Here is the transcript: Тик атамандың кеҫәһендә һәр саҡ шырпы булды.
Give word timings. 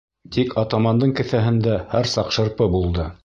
Тик 0.35 0.55
атамандың 0.61 1.11
кеҫәһендә 1.19 1.77
һәр 1.93 2.13
саҡ 2.17 2.35
шырпы 2.39 2.71
булды. 2.77 3.09